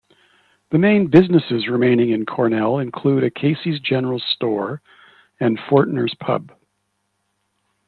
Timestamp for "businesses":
1.11-1.67